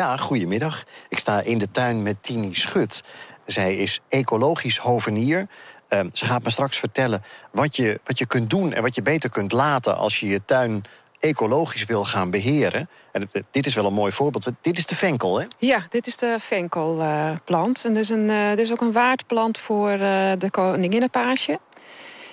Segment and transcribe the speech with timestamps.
[0.00, 0.84] Ja, goedemiddag.
[1.08, 3.02] Ik sta in de tuin met Tini Schut.
[3.46, 5.46] Zij is ecologisch hovenier.
[5.88, 9.02] Ehm, ze gaat me straks vertellen wat je, wat je kunt doen en wat je
[9.02, 10.84] beter kunt laten als je je tuin
[11.18, 12.88] ecologisch wil gaan beheren.
[13.12, 14.46] En dit is wel een mooi voorbeeld.
[14.60, 15.46] Dit is de venkel, hè?
[15.58, 17.84] Ja, dit is de venkelplant.
[17.84, 21.58] en dit is, een, uh, dit is ook een waardplant voor uh, de koninginnenpaasje.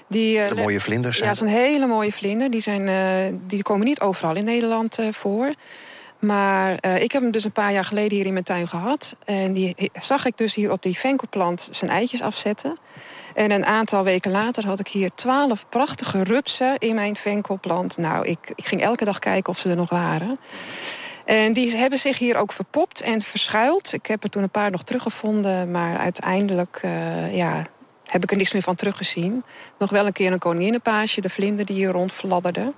[0.08, 1.30] Die, uh, de mooie vlinders zijn.
[1.30, 2.52] Ja, dat is een hele mooie vlinder.
[2.52, 5.54] Die, zijn, die komen niet overal in Nederland voor.
[6.20, 9.16] Maar ik heb hem dus een paar jaar geleden hier in mijn tuin gehad.
[9.26, 12.78] En die zag ik dus hier op die venkelplant zijn eitjes afzetten.
[13.36, 17.98] En een aantal weken later had ik hier twaalf prachtige rupsen in mijn venkelplant.
[17.98, 20.40] Nou, ik, ik ging elke dag kijken of ze er nog waren.
[21.26, 23.94] En die hebben zich hier ook verpopt en verschuild.
[23.94, 27.64] Ik heb er toen een paar nog teruggevonden, maar uiteindelijk uh, ja,
[28.04, 29.44] heb ik er niks meer van teruggezien.
[29.80, 32.74] Nog wel een keer een koninginnenpaasje, de vlinder die hier rondfladderde.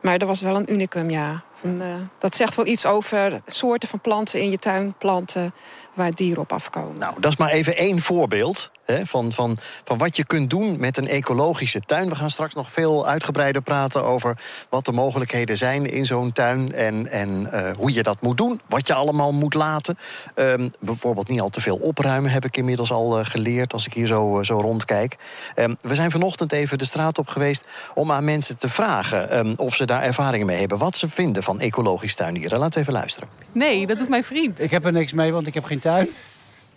[0.00, 1.42] Maar dat was wel een unicum, ja.
[1.62, 5.54] En, uh, dat zegt wel iets over soorten van planten in je tuin planten
[5.94, 6.98] waar dieren op afkomen.
[6.98, 10.76] Nou, dat is maar even één voorbeeld hè, van, van, van wat je kunt doen
[10.78, 12.08] met een ecologische tuin.
[12.08, 14.38] We gaan straks nog veel uitgebreider praten over
[14.68, 16.72] wat de mogelijkheden zijn in zo'n tuin.
[16.72, 19.98] En, en uh, hoe je dat moet doen, wat je allemaal moet laten.
[20.34, 23.92] Um, bijvoorbeeld niet al te veel opruimen, heb ik inmiddels al uh, geleerd als ik
[23.92, 25.16] hier zo, zo rondkijk.
[25.56, 29.54] Um, we zijn vanochtend even de straat op geweest om aan mensen te vragen um,
[29.56, 30.78] of ze daar ervaringen mee hebben.
[30.78, 32.58] Wat ze vinden van ecologisch tuinieren.
[32.58, 33.28] Laten we even luisteren.
[33.52, 34.60] Nee, dat doet mijn vriend.
[34.60, 36.08] Ik heb er niks mee, want ik heb geen tuin.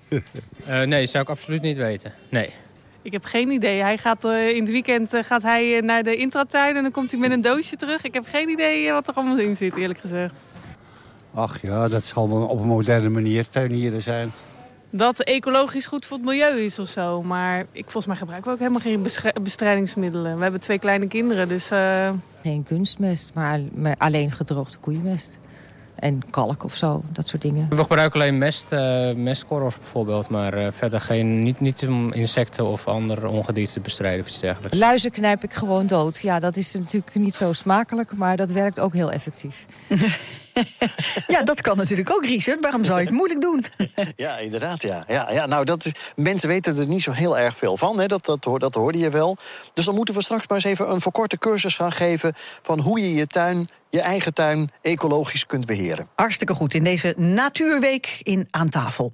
[0.09, 0.21] uh,
[0.81, 2.13] nee, zou ik absoluut niet weten.
[2.29, 2.49] Nee.
[3.01, 3.81] Ik heb geen idee.
[3.81, 7.11] Hij gaat, uh, in het weekend uh, gaat hij naar de intratuin en dan komt
[7.11, 8.03] hij met een doosje terug.
[8.03, 10.33] Ik heb geen idee wat er allemaal in zit, eerlijk gezegd.
[11.33, 14.31] Ach ja, dat zal wel op een moderne manier tuinieren zijn.
[14.89, 17.23] Dat ecologisch goed voor het milieu is of zo.
[17.23, 20.35] Maar ik, volgens mij gebruiken we ook helemaal geen bestrijdingsmiddelen.
[20.37, 21.69] We hebben twee kleine kinderen, dus...
[22.47, 23.59] Geen kunstmest, maar
[23.97, 25.39] alleen gedroogde koeienmest
[25.95, 27.67] en kalk of zo, dat soort dingen.
[27.69, 32.65] We gebruiken alleen mest, uh, mestkorrels bijvoorbeeld, maar uh, verder geen, niet, niet om insecten
[32.65, 34.77] of andere ongedierte te bestrijden of iets dergelijks.
[34.77, 36.17] Luizen knijp ik gewoon dood.
[36.17, 39.65] Ja, dat is natuurlijk niet zo smakelijk, maar dat werkt ook heel effectief.
[41.35, 42.61] ja, dat kan natuurlijk ook, Richard.
[42.61, 43.65] Waarom zou je het moeilijk doen?
[44.15, 45.03] ja, inderdaad, ja.
[45.07, 48.05] ja, ja nou, dat is, mensen weten er niet zo heel erg veel van, hè.
[48.05, 49.37] Dat, dat, dat hoorde je wel.
[49.73, 52.33] Dus dan moeten we straks maar eens even een verkorte cursus gaan geven...
[52.61, 56.07] van hoe je je tuin je eigen tuin ecologisch kunt beheren.
[56.15, 59.13] Hartstikke goed in deze Natuurweek in Aan tafel.